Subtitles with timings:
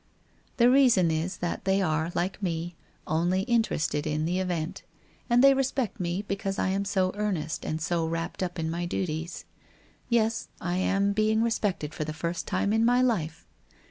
[0.57, 2.73] The reason is that they are, like me,
[3.05, 4.81] only interested in the event,
[5.29, 8.71] and they respect me because I am 60 in earnest and so wrapt up in
[8.71, 9.45] my duties.
[10.09, 13.45] Yes, I am being respected for the first time in my life!